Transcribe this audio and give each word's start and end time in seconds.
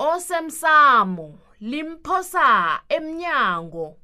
osemsamo 0.00 1.28
limphosa 1.60 2.80
emnyango 2.88 3.96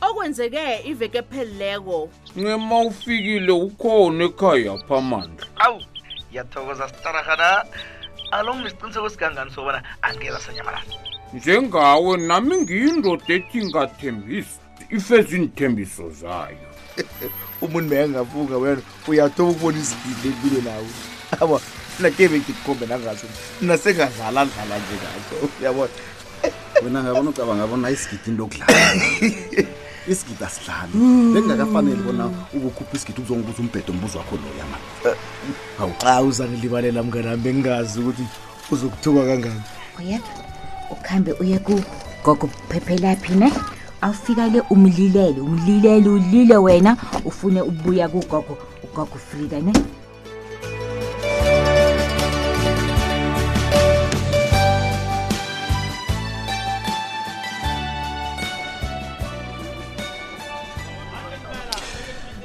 okwenzeke 0.00 0.80
iveke 0.84 1.22
pheleleko 1.22 2.08
ncema 2.36 2.80
ufikile 2.80 3.52
ukhona 3.52 4.24
ekhaya 4.24 4.78
phamandla 4.88 5.46
awu 5.64 5.80
yathokoza 6.32 6.88
sitarahana 6.88 7.64
alo 8.30 8.54
ngisiqiniseko 8.56 9.06
esigangani 9.06 9.50
sobona 9.50 9.82
angeza 10.02 10.40
sanyamalala 10.40 10.84
njengawe 11.34 12.12
nami 12.28 12.54
ngiyindoda 12.62 13.28
ethingathembisa 13.36 14.58
ifeze 14.96 15.36
iinthembiso 15.36 16.10
zayo 16.10 16.68
umuntu 17.60 17.88
meyangavuka 17.90 18.54
wena 18.62 18.82
uyathoba 19.08 19.50
ukubona 19.50 19.78
izimpilo 19.78 20.28
empilo 20.32 20.60
nawe 20.66 20.88
nakebe 22.00 22.38
ngikhombe 22.40 22.86
nangaso 22.86 23.26
mna 23.62 23.78
sengadlaladlala 23.78 24.74
nje 24.78 24.94
ngaso 25.02 25.34
uyabona 25.60 25.88
wena 26.84 27.02
ngabona 27.02 27.30
ucabanga 27.30 27.62
abona 27.64 27.90
isigidi 27.90 28.30
into 28.30 28.42
okudlala 28.44 28.94
isigidi 30.12 30.42
asidlali 30.44 30.92
bekungakafanele 31.34 32.02
bona 32.06 32.24
ubukhupha 32.56 32.92
isigidi 32.96 33.18
ukuzonga 33.20 33.44
ukuthi 33.44 33.62
umbhedo 33.62 33.92
mbuzo 33.92 34.18
wakho 34.18 34.36
loyama 34.40 34.76
hawu 35.78 35.92
xa 36.00 36.22
uzangilibalela 36.22 37.02
mnganami 37.02 37.42
bengingazi 37.42 38.00
ukuthi 38.00 38.24
uzokuthuka 38.72 39.20
kangani 39.26 39.60
uyeka 39.98 40.32
ukuhambe 40.92 41.30
uye 41.40 41.58
kugogo 41.58 42.50
phephelaphi 42.68 43.32
ne 43.36 43.52
awufika-ke 44.00 44.60
umlilele 44.70 45.40
umlilele 45.40 46.08
ulile 46.08 46.56
wena 46.56 46.96
ufune 47.24 47.60
ukubuya 47.60 48.08
kugogo 48.08 48.56
ugogo 48.84 49.18
frida 49.28 49.60
ne 49.60 49.72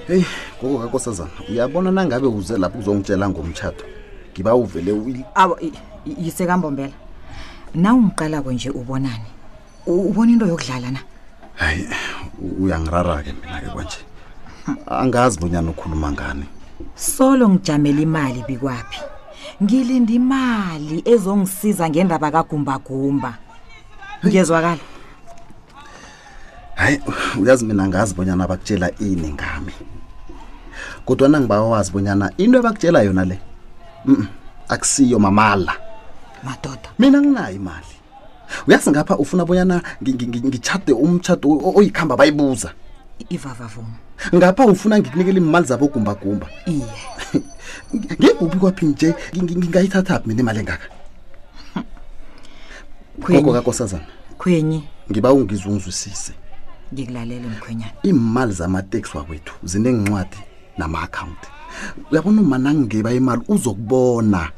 heyi 0.07 0.25
gogo 0.61 0.77
kakosazana 0.79 1.29
uyabona 1.49 1.91
nangabe 1.91 2.27
uze 2.27 2.57
lapho 2.57 2.79
uzongitshela 2.79 3.29
ngomtshato 3.29 3.85
ngiba 4.33 4.55
uvele 4.55 4.91
awa 5.35 5.59
yisekambombela 6.05 6.93
na 7.75 7.91
nje 8.51 8.69
ubonani 8.69 9.27
ubona 9.87 10.31
into 10.31 10.45
yokudlala 10.47 10.91
na 10.91 10.99
hayi 11.55 11.87
uyangirara-ke 12.59 13.33
mina-ke 13.41 13.69
kwanje 13.73 13.97
angazi 14.87 15.39
bonyana 15.39 15.69
ukhuluma 15.71 16.11
ngani 16.11 16.45
solo 16.95 17.49
ngijamela 17.49 18.01
imali 18.01 18.43
bikwaphi 18.47 19.01
ngilinda 19.63 20.13
imali 20.13 21.03
ezongisiza 21.05 21.89
ngendaba 21.89 22.31
kagumbagumba 22.31 23.31
ngiyezwakala 24.23 24.81
hayi 26.75 27.01
uyazi 27.41 27.65
mina 27.65 27.83
angazi 27.83 28.13
bonyana 28.15 28.43
abakutshela 28.43 28.91
ini 28.99 29.33
ngami 29.33 29.73
kodwana 31.07 31.39
ngibawawazi 31.39 31.91
bonyana 31.95 32.27
into 32.37 32.59
ebakutshela 32.59 32.99
yona 33.05 33.25
le 33.25 33.39
mm 34.05 34.27
akusiyo 34.67 35.19
mamala 35.19 35.73
madoda 36.43 36.89
mina 36.99 37.21
nginayo 37.21 37.55
imali 37.55 37.95
uyazi 38.67 38.91
ngapha 38.91 39.17
ufuna 39.17 39.45
bonyana 39.47 39.79
ngitshade 40.03 40.91
umtshato 40.93 41.47
oyikhamba 41.77 42.19
bayibuza 42.19 42.73
ivavavuma 43.31 43.95
ngapha 44.35 44.63
ufuna 44.67 44.99
ngikunikela 44.99 45.37
imali 45.39 45.65
zabogumbagumba 45.67 46.47
iye 46.67 46.91
ngekuphi 48.19 48.57
kwaphi 48.59 48.85
nje 48.85 49.09
ngingayithathaphi 49.43 50.27
mina 50.27 50.41
imali 50.43 50.59
engaka 50.59 50.87
gogo 53.23 53.51
kakosazana 53.55 54.07
khwenyi 54.39 54.79
ngiba 55.11 55.31
ungizungizwisise 55.33 56.33
ngikulalela 56.93 57.47
mkhwenyana 57.47 57.93
imali 58.03 58.51
zamateksi 58.59 59.17
wakwethu 59.17 59.53
zinencwadi 59.63 60.37
nama-akhawunt 60.77 61.43
uyabona 62.11 62.41
umanangeba 62.41 63.13
imali 63.13 63.41
uzokubona 63.47 64.51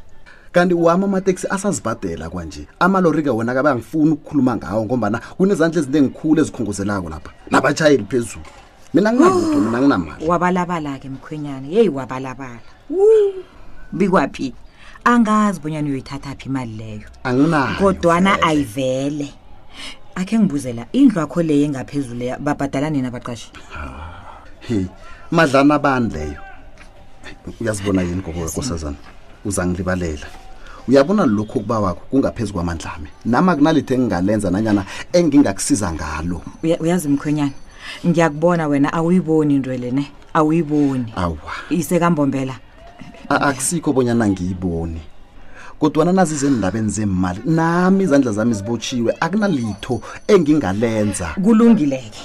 kanti 0.51 0.73
wami 0.73 1.03
amateksi 1.05 1.47
asazibhadela 1.49 2.29
kwanje 2.29 2.67
amalori-ke 2.79 3.29
wona 3.29 3.53
kabe 3.53 3.69
angifuni 3.69 4.11
ukukhuluma 4.15 4.53
ngawo 4.57 4.81
ngombana 4.85 5.17
kunezandla 5.37 5.79
ezinto 5.79 5.97
engikhulu 6.01 6.37
ezikhongozelako 6.43 7.07
lapha 7.09 7.31
nabatshayeli 7.51 8.05
phezulu 8.11 8.45
mina 8.93 9.09
nginauto 9.13 9.57
mina 9.65 9.77
nginamali 9.81 10.21
wabalabala-ke 10.27 11.07
mkhwenyane 11.09 11.65
yeyi 11.75 11.89
wabalabala 11.89 12.59
bikwaphi 13.91 14.53
angazi 15.03 15.59
bonyana 15.59 15.87
uyoyithatha 15.87 16.35
phi 16.39 16.45
imali 16.49 16.73
leyo 16.73 17.07
anginayo 17.23 17.75
kodwana 17.79 18.41
ayivele 18.41 19.29
akhe 20.15 20.39
ngibuzela 20.39 20.83
indlu 20.91 21.21
akho 21.21 21.41
leyo 21.43 21.65
engaphezulu 21.65 22.25
babhadala 22.39 22.89
nina 22.89 23.07
abaqashi 23.11 23.51
heyi 24.67 24.89
madlana 25.31 25.75
abani 25.75 26.09
leyo 26.13 26.33
uyazibona 27.61 28.01
yini 28.01 28.21
gokokakosazana 28.21 28.95
uza 29.45 29.65
ngilibalela 29.67 30.25
uyabona 30.87 31.25
lokhu 31.25 31.59
ukuba 31.59 31.79
wakho 31.79 32.01
kungaphezu 32.11 32.53
kwamandlame 32.53 33.09
nama 33.25 33.55
kunalithi 33.55 33.93
engingalenza 33.93 34.49
nanyana 34.51 34.85
engingakusiza 35.13 35.93
ngalo 35.93 36.41
uyazi 36.81 37.07
mkhwenyana 37.09 37.51
ngiyakubona 38.07 38.67
wena 38.67 38.93
awuyiboni 38.93 39.55
into 39.55 39.71
lene 39.77 40.11
awuyiboni 40.33 41.13
awa 41.15 41.53
isekambombela 41.69 42.55
akusikho 43.29 43.93
bonyana 43.93 44.27
ngiyiboni 44.29 45.01
kodwana 45.79 46.11
nazizendabeni 46.11 46.89
zemali 46.89 47.41
nami 47.45 48.03
izandla 48.03 48.31
zami 48.31 48.53
zibotshiwe 48.53 49.13
akunalitho 49.19 50.01
engingalenza 50.27 51.29
kulungile 51.43 52.03
ke 52.13 52.21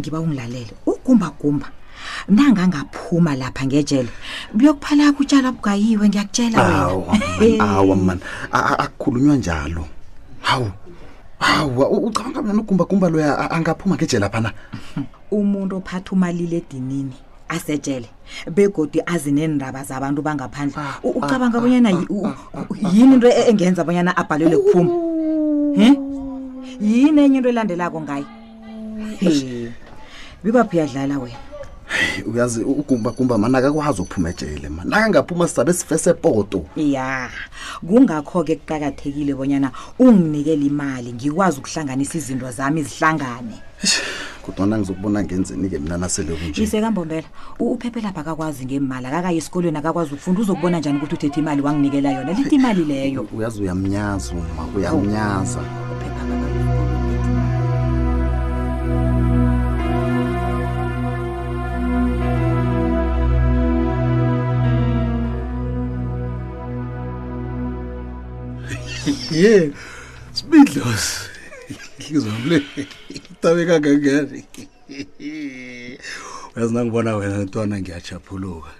ngiba 0.00 0.20
ungilalele 0.20 0.72
ugumbagumba 0.86 1.66
nangangaphuma 2.28 3.32
lapha 3.36 3.64
ngejele 3.66 4.08
kuyokuphala 4.52 5.12
kutshala 5.16 5.52
bugayiwe 5.52 6.04
ngiyakutshela 6.08 6.56
awa 7.60 7.96
mani 7.96 8.20
eh. 8.54 8.82
akukhulunywa 8.84 9.36
njalo 9.36 9.82
hawu 10.42 10.70
hawu 11.38 12.06
ucabanga 12.06 12.42
mna 12.42 12.52
nogumbagumba 12.52 13.08
loya 13.08 13.50
angaphuma 13.50 13.94
ngejela 13.96 14.28
phana 14.30 14.52
umuntu 15.30 15.76
ophatha 15.78 16.12
umalile 16.12 16.56
edinini 16.62 17.16
asetshele 17.48 18.08
begodi 18.54 18.98
azi 19.06 19.32
neendaba 19.32 19.84
zabantu 19.84 20.22
bangaphandle 20.22 20.82
ucabanga 21.04 21.60
bonyana 21.60 21.90
yini 22.92 23.14
into 23.14 23.28
engenza 23.50 23.84
bonyana 23.84 24.16
abhalelwe 24.16 24.56
kuphuma 24.62 24.92
um 24.92 25.96
yini 26.80 27.20
enye 27.22 27.36
into 27.38 27.48
elandelako 27.48 28.00
ngaye 28.02 28.26
bibaphi 30.44 30.76
uyadlala 30.76 31.18
wena 31.18 31.45
uyazi 32.34 32.62
ugumbagumba 32.64 33.38
manakakwazi 33.38 34.02
ukuphuma 34.02 34.30
ejele 34.30 34.68
ma 34.68 34.84
nakangaphuma 34.84 35.48
sizabe 35.48 35.72
sifesepoto 35.72 36.64
ya 36.76 37.28
kungakho-ke 37.86 38.56
kuqakathekile 38.56 39.34
bonyana 39.34 39.70
unginikele 39.98 40.66
imali 40.66 41.12
ngikwazi 41.12 41.58
ukuhlanganisa 41.58 42.18
izinto 42.18 42.50
zami 42.50 42.82
zihlangane 42.82 43.56
kodwana 44.44 44.78
ngizokubona 44.78 45.24
ngenzeni-ke 45.24 45.78
mina 45.78 45.98
naseleunje 45.98 46.62
isekambombela 46.62 47.28
uphephelapha 47.58 48.20
akakwazi 48.20 48.64
ngemali 48.66 49.06
akakayo 49.06 49.38
esikolweni 49.38 49.78
akakwazi 49.78 50.12
ukufunda 50.14 50.40
uzokubona 50.40 50.78
njani 50.78 50.98
ukuthi 50.98 51.14
uthethe 51.14 51.40
imali 51.40 51.62
wanginikela 51.62 52.10
yona 52.12 52.32
lithi 52.32 52.54
imali 52.54 52.84
leyo 52.84 53.26
uyazi 53.36 53.62
uyamnyaza 53.62 54.32
uma 54.32 54.64
uyamnyaza 54.76 55.58
oh. 55.60 55.85
ye 69.30 69.72
smidlos 70.32 71.06
ihlizwam 71.98 72.42
le 72.48 72.62
itabe 73.08 73.66
kangangani 73.66 74.44
uyazi 76.56 76.74
nangibona 76.74 77.10
wena 77.18 77.38
ntwana 77.46 77.74
ngiyajaphuluka 77.80 78.72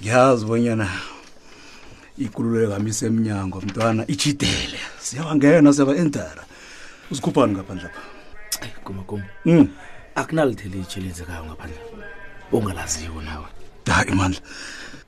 ngiyazi 0.00 0.42
bonyana 0.48 0.86
ikululeko 2.24 2.72
kami 2.74 2.88
isemnyango 2.94 3.56
mntwana 3.64 4.02
ijidele 4.12 4.80
siyabangena 5.04 5.68
siyaba 5.74 5.92
endara 6.02 6.42
uzikhuphani 7.10 7.52
ngaphandle 7.54 7.88
pha 7.94 8.02
kumakum 8.84 9.20
hmm. 9.46 9.66
akunalitheli 10.20 10.78
ijelenzekayo 10.84 11.42
ngaphandle 11.46 11.82
ungalaziwo 12.54 13.20
nawe 13.22 13.48
hayi 13.92 14.14
mandla 14.14 14.40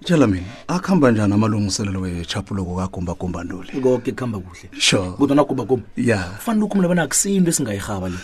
tshela 0.05 0.27
mina 0.27 0.47
akuhamba 0.69 1.11
njani 1.11 1.35
amalungiselelo 1.35 2.01
wechapulo 2.01 2.65
kokagumbagumba 2.65 3.45
ntoli 3.45 3.81
koke 3.81 4.13
kuhamba 4.13 4.39
kuhle 4.39 4.69
sure 4.81 5.11
kodwa 5.11 5.37
nagumbagumba 5.37 5.87
ya 5.97 6.19
kufanele 6.25 6.65
ukhumula 6.65 6.89
bana 6.89 7.03
akusinto 7.03 7.51
esingayirhaba 7.51 8.09
le 8.09 8.17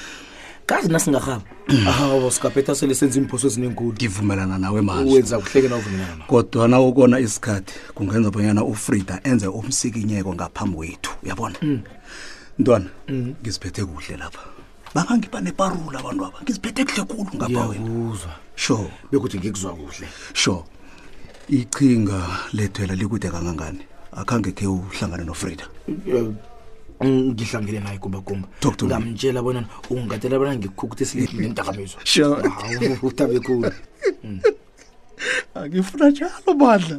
kazi 0.66 0.88
nasingarhaba 0.88 1.42
mm. 1.68 1.88
awo 1.88 2.30
sigabhetha 2.30 2.74
sele 2.74 2.94
senza 2.94 3.18
imiphoso 3.18 3.46
ezinenkulu 3.46 3.92
ngivumelana 3.92 4.58
nawe 4.58 4.80
manjewenza 4.80 5.38
kuhleke 5.38 5.68
nauvumelana 5.68 6.24
kodwa 6.26 6.68
na 6.68 6.80
ukona 6.80 7.20
isikhathi 7.20 7.74
kungenza 7.94 8.30
bonyana 8.30 8.64
ufrida 8.64 9.20
enze 9.24 9.46
umsikinyeko 9.46 10.34
ngaphambi 10.34 10.76
kwethu 10.76 11.10
uyabona 11.22 11.56
mm. 11.62 11.80
mntwana 12.58 12.86
mm. 13.08 13.34
ngiziphethe 13.40 13.84
kuhle 13.84 14.16
lapha 14.16 14.40
bangangiba 14.94 15.38
neparula 15.40 15.96
abantu 16.00 16.22
aba 16.28 16.38
ngiziphethe 16.44 16.82
kuhle 16.86 17.02
khulu 17.10 17.30
ngapawenauzwa 17.38 18.32
sure 18.56 18.88
bekuthi 19.10 19.36
ngikuzwa 19.40 19.72
kuhle 19.78 20.06
sure 20.36 20.64
ichinga 21.48 22.18
lethwela 22.52 22.94
likude 23.00 23.28
kangangani 23.32 23.82
akhange 24.12 24.52
khe 24.52 24.66
uhlangane 24.66 25.24
nofrida 25.24 25.64
eh, 25.88 26.26
ngihlangene 27.02 27.80
naye 27.80 27.98
kumbakumba 27.98 28.46
ngamtshela 28.84 29.42
bona 29.42 29.60
ungatela 29.90 30.36
bona 30.38 30.52
ngikhukuthesilendakamizwa 30.60 31.98
sureutabekhulu 32.12 33.68
hmm. 34.22 34.38
angifuna 35.54 36.06
njalo 36.10 36.50
mandla 36.60 36.98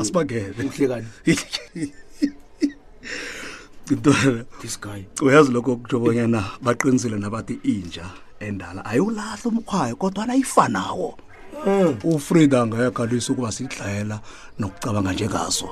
asibangelehlekani 0.00 1.06
this 3.86 4.76
guy 4.80 5.04
uyazi 5.22 5.52
lokho 5.52 5.76
kutsho 5.76 6.00
bonyana 6.00 6.44
baqinisile 6.62 7.18
nabathi 7.18 7.58
inja 7.64 8.10
endala 8.40 8.84
ayiwulahla 8.84 9.44
umkhwayo 9.50 9.96
kodwa 9.96 10.26
nayifanawo 10.26 11.18
hmm. 11.64 11.94
ufrida 12.04 12.66
ngayakhalisa 12.66 13.32
ukuba 13.32 13.52
sidlayela 13.52 14.20
nokucabanga 14.58 15.12
njengazo 15.12 15.68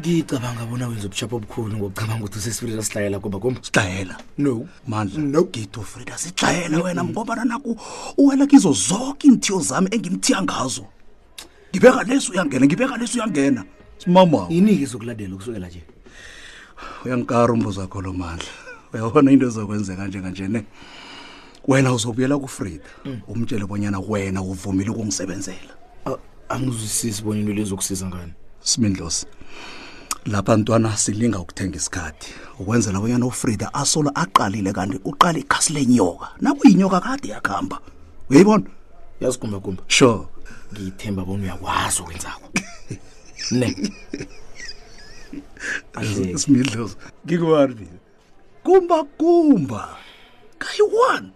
ngicabanga 0.00 0.66
bona 0.66 0.88
wenza 0.88 1.06
ubushapho 1.06 1.36
obukhulu 1.36 1.76
ngokucabanga 1.76 2.24
ukuthi 2.24 2.38
usesifrida 2.38 2.82
sidlayela 2.82 3.18
kuba 3.20 3.38
kumba 3.38 3.60
sidlayela 3.64 4.16
no 4.38 4.66
mandla 4.88 5.18
nogidi 5.22 5.78
ufrida 5.78 6.18
sidlayela 6.18 6.82
wena 6.82 7.04
ngobana 7.04 7.44
naku 7.44 7.76
uwela 8.18 8.46
kizo 8.46 8.72
zonke 8.72 9.28
iinthiyo 9.28 9.60
zami 9.60 9.88
engimthiya 9.92 10.42
ngazo 10.42 10.84
ngibeka 11.70 12.02
lesi 12.02 12.32
uyangena 12.32 12.66
ngibeka 12.66 12.96
lesi 12.96 13.14
uyangena 13.18 13.64
simama 13.98 14.46
yini-ke 14.50 14.86
ukusukela 15.34 15.66
nje 15.68 15.82
uyangikara 17.04 17.52
umbuzo 17.52 17.80
wakho 17.80 18.00
lo 18.02 18.12
mandla 18.12 18.48
uyabona 18.94 19.30
into 19.32 19.46
ezokwenzeka 19.48 20.06
njenganjene 20.06 20.60
wena 21.68 21.88
uzobuyela 21.96 22.36
kufrida 22.42 22.84
umtshele 23.30 23.66
bonyana 23.70 23.98
wena 24.00 24.40
uvumile 24.42 24.90
ukungisebenzela 24.92 25.72
angizwisisi 26.52 27.22
bona 27.24 27.38
into 27.40 27.52
lezokusiza 27.56 28.06
ngani 28.10 28.32
simindlosi 28.68 29.26
lapha 30.32 30.56
ntwana 30.56 30.96
silinga 31.02 31.38
ukuthenga 31.44 31.76
isikhathi 31.76 32.28
ukwenzela 32.60 33.00
bonyana 33.00 33.26
ufrida 33.26 33.66
asolo 33.74 34.10
aqalile 34.22 34.70
kanti 34.76 34.96
uqale 35.10 35.40
ikhasi 35.40 35.72
lenyoka 35.72 36.28
nakuyinyoka 36.40 37.00
kade 37.00 37.28
yakuhamba 37.28 37.78
uyayibona 38.30 38.66
yazigumbagumba 39.20 39.82
sure 39.88 40.22
ngiyithemba 40.72 41.24
bona 41.24 41.44
uyakwazi 41.44 41.98
ukwenzako 42.02 42.46
ne 43.58 43.68
asimidlozi 46.34 46.94
ngikwarbi 47.26 47.86
kumba 48.64 48.98
kumba 49.18 49.82
kayiwani 50.60 51.30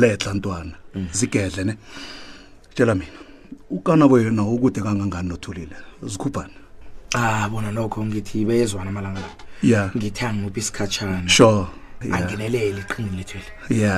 letla 0.00 0.30
ntwana 0.36 0.76
mm. 0.94 1.08
zigedle 1.18 1.62
ne 1.68 1.74
tshela 2.74 2.94
mina 2.98 3.18
ukanabo 3.76 4.14
yena 4.22 4.42
ukude 4.54 4.80
kangangani 4.86 5.28
nothulile 5.30 5.76
zikhubhane 6.10 6.56
ah 7.20 7.46
bona 7.50 7.70
nokho 7.76 8.00
ngithi 8.08 8.44
beyezwana 8.48 8.88
amalanga 8.92 9.20
la 9.24 9.30
ya 9.72 9.80
ngithanga 9.96 10.42
uphi 10.48 10.60
isikhatshana 10.62 11.16
sure 11.36 11.64
angenelele 12.16 12.78
iqinile 12.84 13.16
lethele 13.18 13.48
ya 13.84 13.94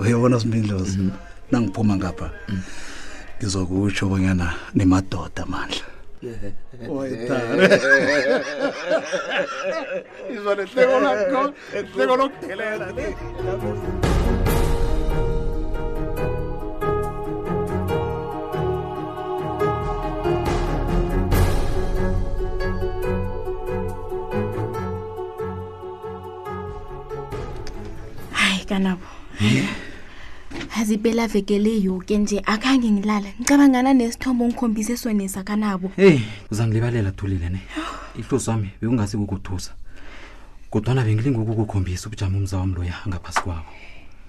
uyabona 0.00 0.36
simindlozi 0.42 0.96
mhm. 1.00 1.10
nangiphuma 1.50 1.92
ngapha 1.98 2.26
mm. 2.48 2.60
ngizokutsho 3.38 4.02
bonyana 4.10 4.46
nimadoda 4.76 5.42
amandla 5.46 5.86
O 6.88 7.02
estar. 7.02 7.42
y 10.30 10.34
son 10.36 10.60
este 10.60 10.86
golazo 10.86 11.52
este 11.74 12.06
color 12.06 12.30
que 12.34 12.54
le 12.56 12.78
da. 12.78 12.94
Ay, 28.34 28.64
ganamos. 28.68 29.11
ngazi 30.92 30.98
pela 30.98 31.26
vekele 31.28 31.82
yoke 31.82 32.18
nje 32.18 32.42
akhange 32.44 32.90
ngilala 32.90 33.26
ngicabangana 33.40 33.94
nesithombo 33.94 34.44
ngikhombise 34.48 34.96
sonesa 34.96 35.42
kanabo 35.42 35.88
eyi 35.96 36.20
uzangilibalela 36.52 37.10
thulile 37.16 37.48
ne 37.48 37.60
ihlosi 38.20 38.50
wami 38.50 38.68
bekungasi 38.80 39.16
kukuthusa 39.16 39.72
kodwana 40.70 41.04
bengilingukukukhombisa 41.04 42.08
ubujama 42.08 42.36
umza 42.38 42.58
wami 42.60 42.74
loya 42.76 42.94
angaphasi 43.06 43.40
kwabo 43.40 43.70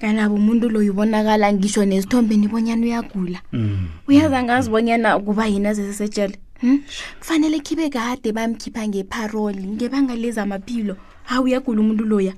kanabo 0.02 0.36
umuntu 0.36 0.70
loyo 0.70 0.92
ubonakala 0.96 1.52
ngisho 1.54 1.86
nesithombeni 1.86 2.46
ibonyana 2.48 2.86
uyagula 2.86 3.42
mm. 3.52 3.88
uyaza 4.08 4.40
mm. 4.40 4.44
ngazibonyana 4.46 5.20
mm. 5.20 5.26
kuba 5.26 5.46
yina 5.48 5.74
zesesejele 5.74 6.38
hm? 6.62 6.78
kufanele 7.20 7.56
hmm? 7.58 7.64
khibe 7.66 7.90
kade 7.90 8.32
bamkhipha 8.32 8.88
ngeparoli 8.88 9.68
ngebanga 9.68 10.16
lezamaphilo 10.16 10.96
hawu 11.24 11.44
uyagula 11.46 11.82
umuntu 11.82 12.04
loya 12.06 12.34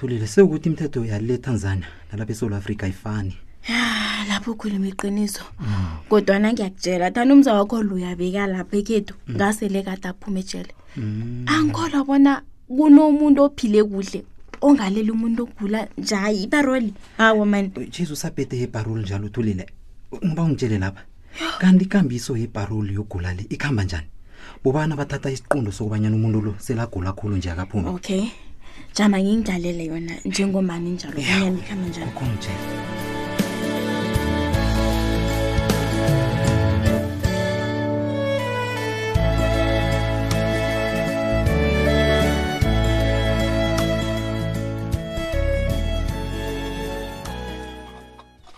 thulile 0.00 0.26
sewukuthi 0.26 0.68
imithetho 0.68 1.04
yale 1.04 1.36
tanzania 1.38 1.88
nalapha 2.12 2.32
esouth 2.32 2.52
africa 2.56 2.82
ayifani 2.88 3.36
lapho 4.28 4.50
ukhuluma 4.54 4.86
iqiniso 4.88 5.42
kodwana 6.08 6.52
ngiyakutshela 6.54 7.10
thanda 7.14 7.34
umza 7.34 7.50
wakho 7.58 7.82
luyabeka 7.82 8.46
lapho 8.46 8.74
ekhethu 8.80 9.14
ngasele 9.34 9.80
kade 9.82 10.06
aphume 10.10 10.40
ejele 10.40 10.70
mm. 10.96 11.44
angikholwa 11.50 12.00
bona 12.06 12.32
kunomuntu 12.70 13.40
ophile 13.42 13.82
kuhle 13.90 14.20
ongaleli 14.62 15.10
umuntu 15.10 15.42
ogula 15.50 15.88
njayi 15.98 16.46
ibaroli 16.46 16.94
hawo 17.18 17.42
mani 17.44 17.70
eh, 17.76 17.88
jesus 17.90 18.24
abhede 18.24 18.56
yebharoli 18.56 19.02
njalo 19.02 19.26
uthulile 19.26 19.66
ngiba 20.24 20.42
ungitshele 20.42 20.78
lapha 20.78 21.02
kanti 21.58 21.84
ikambiso 21.84 22.36
yebharoli 22.38 22.94
yogula 22.94 23.34
le 23.34 23.46
ikuhamba 23.50 23.82
njani 23.84 24.06
bubana 24.62 24.94
bathatha 24.96 25.30
isiqundo 25.30 25.72
sokubanyana 25.74 26.14
umuntu 26.16 26.40
lo 26.40 26.52
selagula 26.58 27.10
khulu 27.18 27.34
nje 27.36 27.50
akaphume 27.50 27.88
okay 27.90 28.30
jama 28.94 29.18
ngingidlalele 29.20 29.82
yona 29.90 30.14
njengomani 30.24 30.90
njalo 30.94 31.18
kanyani 31.22 31.58
ikuhamba 31.58 31.88
njani 31.88 32.22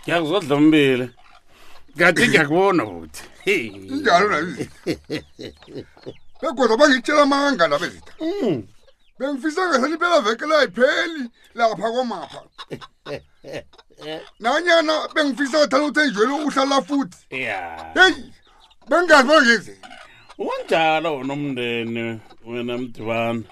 ngiyakuzodlombile 0.09 1.07
ngathi 1.97 2.23
ngiyakubona 2.29 2.83
futhi 2.91 3.57
injalo 3.93 4.27
nai 4.31 4.69
begoda 6.41 6.75
bangitshela 6.81 7.23
amanga 7.27 7.65
labezita 7.71 8.13
mm. 8.25 8.57
bengifisa 9.19 9.61
ngaselipela 9.69 10.17
vekelayipheli 10.27 11.23
lapha 11.59 11.89
komaha 11.93 12.43
nanyana 14.43 14.95
bengifisa 15.15 15.57
ngathala 15.59 15.83
ukuthi 15.85 16.01
enjwele 16.07 16.33
uhlala 16.47 16.77
futhi 16.89 17.19
heyi 17.95 18.33
bengingazi 18.91 19.29
bona 19.29 19.43
ngenzeni 19.45 19.79
unjalo 20.53 21.09
wona 21.19 21.33
umndeni 21.39 22.05
wena 22.51 22.75
mdibana 22.81 23.43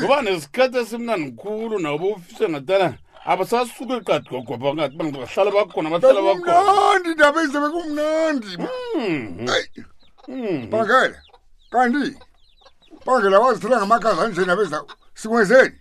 kuba 0.00 0.16
nesikhathi 0.24 0.76
esimnandikhulu 0.82 1.74
nawobe 1.84 2.06
ufise 2.18 2.44
ngatala 2.52 2.88
abasasuka 3.26 3.94
eqadi 4.00 4.28
gogoba 4.30 4.68
ngathi 4.74 4.98
bahlala 4.98 5.50
bakhona 5.56 5.88
bahlala 5.92 6.20
bakhonamnandi 6.28 7.08
ndaba 7.16 7.38
izabe 7.46 7.68
kumnandi 7.76 8.46
mhm. 8.58 9.48
mhm. 10.28 10.70
bangela 10.70 11.18
kanti 11.70 12.14
bangela 13.06 13.36
wazithela 13.44 13.76
ngamakhazi 13.80 14.20
anjeni 14.24 14.50
abeza 14.54 14.78
sikwenzeni 15.20 15.74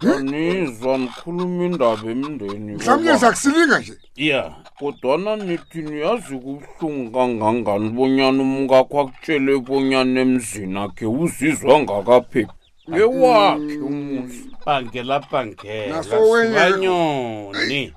hm? 0.00 0.30
nizwa 0.30 0.94
nikhuluma 1.02 1.60
indaba 1.68 2.04
emndeni 2.12 2.68
mhlawumbe 2.74 3.18
sakusilinga 3.22 3.76
nje 3.78 3.94
ya 4.30 4.40
kodwana 4.78 5.32
nithi 5.46 5.78
niyazi 5.86 6.34
kubuhlungu 6.42 7.06
kangangani 7.16 7.88
bonyana 7.96 8.40
umkakho 8.46 8.94
akutshele 9.00 9.52
bonyana 9.66 10.16
emzini 10.24 10.76
akhe 10.84 11.06
uzizwa 11.20 11.74
ngakaphephi 11.82 12.42
ngewakhe 12.90 13.76
umuzi 13.88 14.49
pangela 14.64 15.20
pangela 15.24 16.02
sibanyoni 16.04 17.92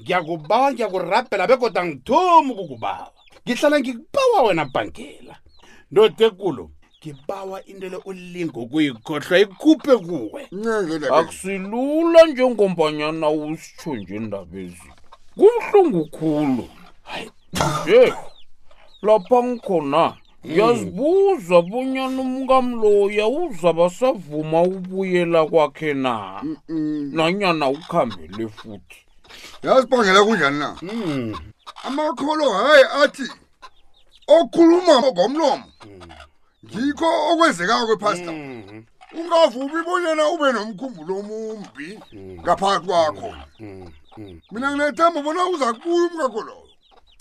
ngiyakubawa 0.00 0.68
ngiyakurabhela 0.74 1.46
bekoda 1.46 1.80
ngithomi 1.86 2.50
ukukubawa 2.52 3.02
ngihlala 3.46 3.76
ngikubawa 3.80 4.38
wena 4.46 4.64
bangela 4.74 5.34
ndodekulo 5.90 6.64
ngibawa 6.98 7.56
intole 7.70 7.96
ulinga 8.10 8.58
ukuyikhohlwa 8.64 9.36
ikhuphe 9.44 9.94
kuwe 10.06 10.42
akusilula 11.18 12.20
njengombanyana 12.26 13.26
usitsho 13.30 13.90
nje 13.96 14.16
ndaba 14.26 14.54
ezi 14.64 14.88
kubuhlungu 15.38 16.02
khulu 16.14 16.66
hayi 17.08 17.30
nje 17.54 18.02
lapha 19.02 19.38
ngikhona 19.46 20.02
ngiyazibuza 20.46 21.58
bonyana 21.62 22.20
umngam 22.22 22.66
loya 22.80 23.26
uzabasavuma 23.42 24.60
ubuyela 24.76 25.40
kwakhe 25.50 25.94
na 26.04 26.14
nanyana 27.16 27.66
ukuhambele 27.68 28.48
futhi 28.48 28.98
yazibangela 29.62 30.22
kunjani 30.24 30.58
na 30.58 30.68
hmm. 30.80 31.34
amakholo 31.86 32.46
hayi 32.52 32.84
athi 33.02 33.26
okhuluma 34.38 34.94
ngomlomo 35.10 35.66
ngikho 36.64 37.08
okwenzekayo 37.30 37.84
kwepastor 37.88 38.34
hmm. 38.34 38.86
ungavumi 39.18 39.78
bonyana 39.86 40.22
ube 40.34 40.48
nomkhumbulo 40.54 41.12
omumbi 41.20 41.88
hmm. 42.14 42.38
ngaphakathi 42.42 42.86
kwakho 42.86 43.30
mina 44.52 44.66
nginethemba 44.70 45.18
bona 45.22 45.42
uza 45.52 45.68
kubuya 45.72 46.06
umngakho 46.10 46.40
loyo 46.48 46.68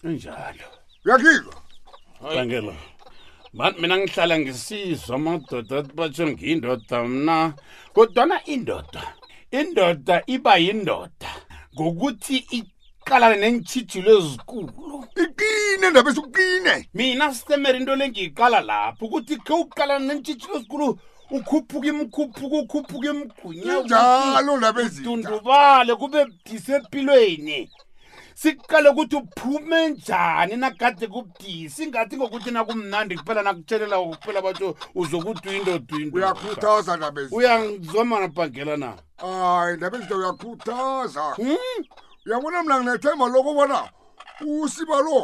injalo 0.05 0.69
uyakhilwa 1.05 1.55
angela 2.41 2.75
bantu 3.53 3.81
mina 3.81 3.97
ngihlala 3.97 4.39
ngisizwa 4.39 5.15
amadoda 5.15 5.81
batsho 5.97 6.27
ngiyindoda 6.27 7.03
mna 7.03 7.53
kodwana 7.93 8.43
indoda 8.45 9.03
indoda 9.51 10.15
iba 10.27 10.57
yindoda 10.57 11.29
ngokuthi 11.75 12.35
iqalane 12.59 13.35
neentshijilo 13.41 14.11
ezikulu 14.19 14.95
iqine 15.23 15.85
ndaba 15.89 16.09
esukuqine 16.11 16.73
mina 16.95 17.25
sitemere 17.35 17.77
into 17.79 17.95
lengiyiqala 17.99 18.57
lapho 18.69 19.01
ukuthi 19.05 19.35
khe 19.45 19.53
uqalane 19.63 20.03
neentshijilo 20.07 20.53
ezikulu 20.57 20.87
ukhuphuka 21.37 21.87
imkhuphuka 21.91 22.55
ukhuphuka 22.63 23.07
emgunyanjalo 23.13 24.53
ndaba 24.59 24.79
ezidundubale 24.85 25.91
kube 26.01 26.19
disempilweni 26.45 27.57
siqale 28.41 28.89
ukuthi 28.89 29.15
uphume 29.15 29.89
njani 29.89 30.55
nakade 30.61 31.07
kubudisi 31.09 31.87
ngathi 31.89 32.17
ngokuthi 32.17 32.51
nakumnandi 32.53 33.17
kuphela 33.17 33.41
nakutshelela 33.47 33.97
kuphela 33.99 34.39
batho 34.45 34.69
uzokudwindodwindouyakhuthaza 34.99 36.91
ndabeuyangizomanabhangela 36.97 38.75
na 38.83 38.89
hayi 39.21 39.73
ndabe 39.77 39.95
zinto 39.97 40.15
uyakhuthaza 40.21 41.23
hmm? 41.41 41.57
uyabona 42.25 42.57
mna 42.63 42.75
nginethemba 42.79 43.25
loko 43.33 43.51
bona 43.57 43.79
usiba 44.61 44.97
lo 45.07 45.19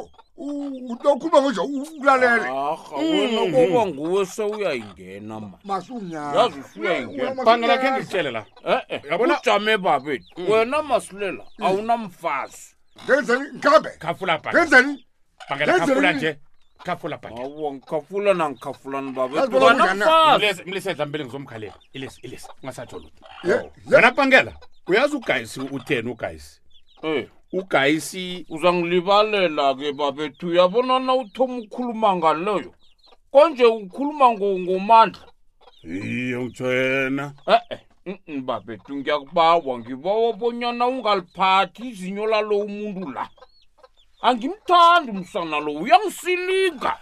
utokhuluma 0.93 1.38
ngenje 1.41 1.62
ulalele 2.01 2.50
hmm. 2.50 3.10
wenakoba 3.20 3.82
nguwe 3.89 4.22
sewuyayingena 4.34 5.36
maaangelakhe 5.67 7.88
ngiitshelela 7.93 8.41
e-e 8.74 8.98
ujame 9.24 9.74
babeti 9.86 10.29
wena 10.50 10.77
masilela 10.89 11.32
eh, 11.32 11.34
eh, 11.39 11.46
hmm. 11.60 11.65
awunamfazi 11.70 12.65
ngenzeni 13.06 13.46
nkambe 13.58 13.92
ngenzeni 14.54 14.94
bangela 15.50 16.14
nje 16.18 16.32
kafula 16.86 17.16
bhanga 17.22 17.44
awu 17.48 17.66
ngikafula 17.74 18.32
na 18.40 18.46
ngikafula 18.52 18.98
nibaba 19.02 19.38
bona 19.52 19.84
mfazi 19.96 20.62
mlese 20.70 20.92
dlambele 20.96 21.24
ngizomkhalela 21.26 21.78
ilesi 21.94 22.20
ilesi 22.26 22.48
ungasathola 22.64 23.06
uthi 23.10 23.24
yena 23.96 24.10
bangela 24.18 24.54
uyazi 24.90 25.14
ugayisi 25.20 25.60
uthen 25.78 26.06
ugayisi 26.14 26.56
eh 27.10 27.26
ugayisi 27.60 28.46
uzangilibalela 28.56 29.66
ke 29.78 29.88
babethu 30.00 30.48
yabona 30.58 30.96
na 31.06 31.12
uthoma 31.22 31.56
ukukhuluma 31.60 32.10
ngaloyo 32.20 32.72
konje 33.34 33.66
ukhuluma 33.66 34.26
ngomandla 34.64 35.28
iye 35.84 36.40
ngijoyena 36.44 37.26
eh 37.56 37.62
eh 37.74 37.82
babetu 38.45 38.95
ngiyakubawa 38.95 39.74
ngibawa 39.79 40.29
bonyana 40.39 40.83
ungaliphathi 40.88 41.81
izinyo 41.89 42.25
lalo 42.31 42.55
umuntu 42.65 43.05
la 43.15 43.25
angimthandi 44.27 45.10
umsana 45.15 45.57
lo 45.63 45.72
uyangisiliga 45.83 46.93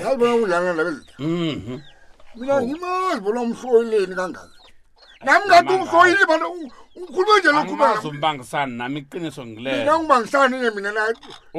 yazi 0.00 0.16
bona 0.20 0.34
udlana 0.42 0.70
nabezita 0.78 1.12
mhm. 1.18 1.78
mina 2.38 2.54
oh. 2.58 2.62
ngimazi 2.62 3.20
bona 3.24 3.40
umhloyileni 3.46 4.14
kangaka 4.14 4.58
nami 5.24 5.40
ngathi 5.48 5.72
umhloyile 5.80 6.24
bana 6.30 6.46
ukhulume 7.02 7.38
nje 7.40 7.48
lokhuazumbangisani 7.56 8.72
nami 8.78 8.98
iqiniso 9.02 9.42
ngileyoangibangisani-ke 9.46 10.70
mina 10.76 10.90
na 10.96 11.02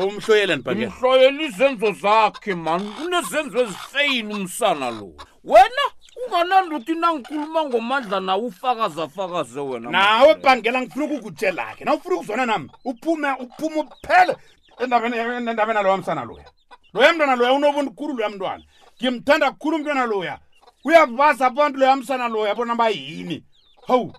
umhloyele 0.03 0.53
nibamhloyele 0.55 1.41
izenzo 1.49 1.89
zakhe 2.01 2.53
mani 2.65 2.87
unezenzo 3.05 3.57
ezifeyini 3.63 4.31
umsana 4.39 4.87
lo 4.97 5.09
wena 5.49 5.85
kunganandoti 6.15 6.95
na 6.95 7.07
nkuluma 7.13 7.61
ngomandla 7.65 8.19
na 8.19 8.35
wufakazafakaze 8.35 9.59
wena 9.59 9.89
nawe 9.91 10.35
bangela 10.35 10.81
ngifuna 10.81 11.05
ukukutshelake 11.05 11.83
na 11.85 11.93
ufuna 11.93 12.15
ukuzwana 12.15 12.45
nam 12.45 12.69
uphume 12.85 13.29
uphume 13.39 13.77
uphele 13.81 14.35
endabeni 14.79 15.77
aloya 15.79 15.97
msana 15.97 16.25
loya 16.25 16.45
loya 16.93 17.13
mntwana 17.13 17.35
loya 17.35 17.53
unobuntu 17.53 17.91
khulu 17.91 18.13
loya 18.13 18.29
mntwana 18.29 18.63
ngimthanda 19.01 19.51
khulu 19.51 19.75
umntwana 19.75 20.05
loya 20.05 20.39
uyabaza 20.83 21.45
abantu 21.47 21.79
loya 21.79 21.95
msana 21.95 22.27
loya 22.27 22.55
bona 22.55 22.75
bayini 22.75 23.43
hawu 23.87 24.13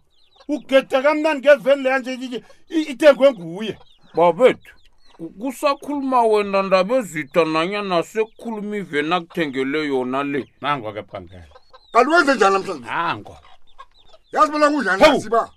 ugedeka 0.48 1.14
mnani 1.14 1.40
ngeveni 1.40 1.82
leyanje 1.82 2.42
ithengwe 2.68 3.32
nguye 3.32 3.78
babethu 4.14 4.72
kusakhuluma 5.40 6.22
wena 6.22 6.62
ndabezita 6.62 7.44
nanyanasekhuluma 7.44 8.76
iveni 8.76 9.14
akuthengele 9.14 9.78
yona 9.88 10.22
le 10.22 10.48
nangoke 10.60 11.02
bangela 11.02 11.55
kanti 11.96 12.10
wenze 12.10 12.34
njani 12.34 12.52
namhlanje 12.52 12.90
nango 12.90 13.36
yazi 14.32 14.52
bona 14.52 14.68
kudlanasiba 14.70 15.50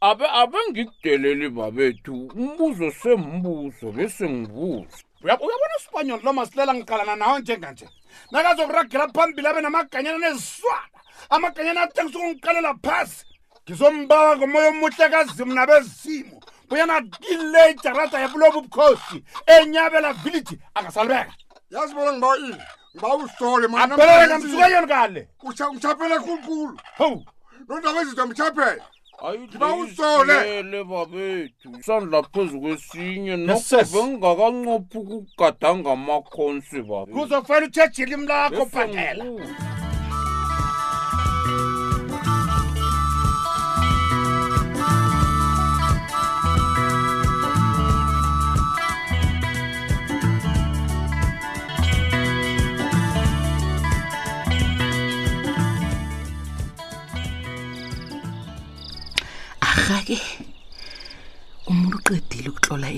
abe 0.00 0.26
abe 0.30 0.58
ngikudeleli 0.70 1.48
babethu 1.48 2.14
umbuzo 2.36 2.90
sembuzo 3.00 3.92
bese 3.92 4.28
ngibuzo 4.28 5.02
uyabona 5.22 5.76
uspanyol 5.78 6.20
lo 6.24 6.32
masilela 6.32 6.72
ngiqalana 6.74 7.14
nawe 7.16 7.40
njenganje 7.40 7.86
nakazokuragela 8.32 9.08
phambili 9.14 9.48
abe 9.48 9.60
namaganyana 9.60 10.18
neziswana 10.18 11.00
amaganyana 11.30 11.80
athengisa 11.82 12.18
ukungiqalela 12.18 12.72
phasi 12.84 13.24
ngizombawa 13.64 14.36
ngomoya 14.36 14.68
omuhle 14.70 15.06
kazimu 15.08 15.54
nabezimu 15.54 16.36
buyanadile 16.68 17.70
ijarada 17.70 18.18
yabulobu 18.20 18.60
bukhosi 18.60 19.24
enyabela 19.56 20.12
village 20.12 20.58
angasalibeka 20.74 21.32
yazi 21.70 21.94
bona 21.94 22.12
ngibawa 22.12 22.36
ini 22.38 22.56
ngibawusole 22.98 23.66
mabhena 23.66 24.38
msuke 24.38 24.70
yona 24.72 24.86
kale 24.86 25.28
ngishaphele 25.46 26.18
khulukhulu 26.18 26.78
hou 26.98 27.24
nondaba 27.68 28.00
ezizwa 28.00 28.26
mshaphela 28.26 28.84
ayibawusolele 29.28 30.84
babethu 30.84 31.70
sandla 31.86 32.22
phezu 32.22 32.60
kwesinye 32.60 33.36
nokubengakancophi 33.36 34.98
ukugadanga 34.98 35.92
amakhonsi 35.92 36.82
babe 36.82 37.12
kuzofanele 37.12 37.66
uthejile 37.68 38.12
imlakho 38.14 38.66
phandela 38.72 39.24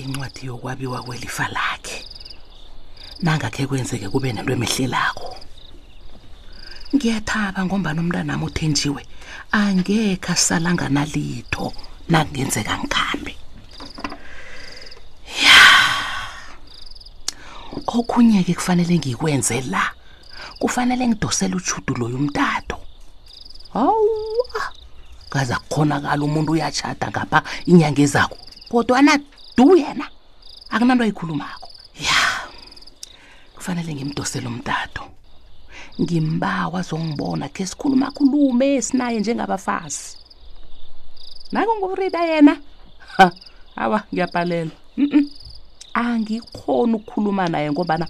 incwadi 0.03 0.45
yokwabiwa 0.47 1.03
kwelifa 1.03 1.47
lakhe 1.51 2.05
nangakhe 3.21 3.67
kwenzeke 3.67 4.09
kube 4.09 4.33
nento 4.33 4.53
emehlelako 4.53 5.37
ngiyathaba 6.95 7.59
ngombana 7.65 8.01
umntana 8.01 8.27
nami 8.33 8.43
uthenjiwe 8.49 9.01
angekhe 9.61 10.31
asalanganalitho 10.33 11.65
nakungenzeka 12.09 12.73
ngikhambe 12.79 13.33
ya 15.47 15.61
okhunye-ke 17.95 18.53
kufanele 18.59 18.93
ngikwenze 18.99 19.61
la 19.73 19.85
kufanele 20.59 21.07
ngidosele 21.07 21.55
utshudu 21.55 21.93
loyo 21.95 22.15
umtato 22.17 22.77
hawa 23.73 24.61
kaze 25.29 25.53
kukhonakala 25.55 26.21
umuntu 26.25 26.51
uyatshada 26.53 27.05
ngapha 27.13 27.39
inyanga 27.69 28.01
ezako 28.05 28.37
kodwa 28.71 29.01
na 29.05 29.13
du 29.63 29.69
yena 29.77 30.05
akunanto 30.71 31.03
ayikhulumako 31.03 31.67
ya 32.07 32.19
kufanele 33.55 33.93
ngimdosele 33.95 34.47
umtato 34.53 35.01
ngimbawa 36.01 36.79
zongibona 36.89 37.45
khe 37.55 37.63
sikhuluma 37.69 38.07
khulume 38.15 38.65
esinaye 38.77 39.19
njengabafazi 39.19 40.03
nake 41.51 41.71
ngurida 41.79 42.21
yena 42.31 42.53
ha 43.17 43.27
awa 43.83 43.99
ngiyabhalela 44.13 44.71
mm 44.97 45.05
-mm. 45.11 45.23
angikhoni 46.03 46.93
ukukhuluma 46.97 47.43
naye 47.53 47.67
ngobana 47.71 48.05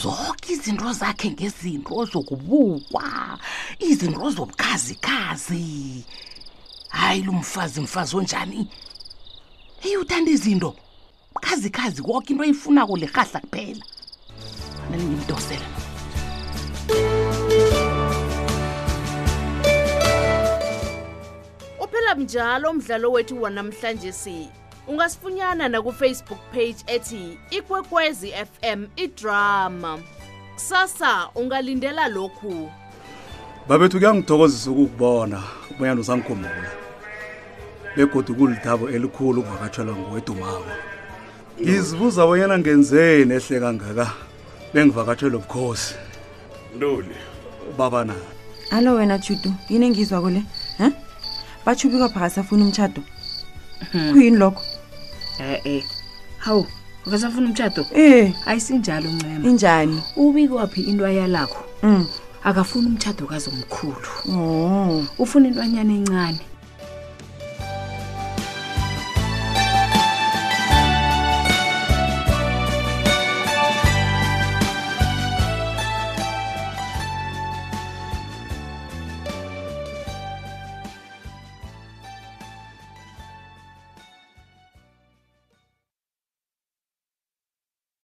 zonke 0.00 0.48
izinto 0.54 0.86
zakhe 1.00 1.28
ngezinto 1.34 1.94
zokubukwa 2.12 3.06
izinto 3.90 4.24
zobukhazikhazi 4.34 5.66
hayi 6.98 7.22
lo 7.26 7.32
mfazi 7.32 7.78
mfazi 7.80 8.12
onjani 8.16 8.60
mfaz, 8.66 8.83
heyi 9.84 9.96
uthanda 9.96 10.30
izinto 10.30 10.74
bukhazikhazi 11.34 12.02
koke 12.02 12.32
into 12.32 12.42
ayifunako 12.44 12.96
lerhahla 12.96 13.40
kuphela 13.40 13.74
fanele 14.90 15.04
ngimdosela 15.04 15.70
uphela 21.82 22.14
mnjalo 22.16 22.70
umdlalo 22.70 23.12
wethu 23.12 23.42
wanamhlanje 23.42 24.12
si 24.12 24.48
ungasifunyana 24.88 25.68
nakufacebook 25.68 26.38
page 26.52 26.76
ethi 26.86 27.38
ikwekwezi 27.50 28.32
fm 28.32 28.86
idrama 28.96 29.98
kusasa 30.54 31.28
ungalindela 31.34 32.08
lokhu 32.08 32.70
babethu 33.68 33.98
kuyangithokozisa 33.98 34.70
ukukubona 34.70 35.42
ubonyana 35.70 36.00
usangikhumbula 36.00 36.83
begodi 37.96 38.32
kulidabo 38.34 38.84
elikhulu 38.90 39.42
kungakatshelwa 39.42 39.96
ngowedumako 39.96 40.70
ngizibuza 41.62 42.18
abonyana 42.22 42.56
ngenzeni 42.58 43.32
ehle 43.38 43.56
kangaka 43.62 44.06
bengivakatshelwe 44.72 45.38
bukhosi 45.44 45.94
ntoli 46.76 47.14
baba 47.78 48.04
na 48.04 48.14
alo 48.70 48.94
wena 48.94 49.18
judu 49.18 49.50
yini 49.68 49.86
engizwa 49.86 50.20
kule 50.20 50.42
um 50.80 50.92
bathubikwa 51.64 52.08
pha 52.08 52.20
kasafuna 52.20 52.64
umtshado 52.64 53.02
hmm. 53.92 54.12
kuyini 54.12 54.36
lokho 54.36 54.62
e-e 55.40 55.54
eh, 55.56 55.66
eh. 55.76 55.84
hawu 56.38 56.66
ukasafuna 57.06 57.46
umtshado 57.46 57.86
ee 57.94 58.18
eh. 58.18 58.34
ayisinjalo 58.46 59.10
ncema 59.10 59.48
injani 59.48 60.02
ubikwaphi 60.16 60.80
into 60.82 61.06
ayalakho 61.06 61.64
um 61.82 61.94
hmm. 61.94 62.06
akafuni 62.44 62.86
umtshado 62.86 63.24
kazomkhulu 63.26 63.96
o 64.30 64.36
oh. 64.36 65.04
ufuna 65.18 65.48
intwanyana 65.48 65.92
encane 65.92 66.40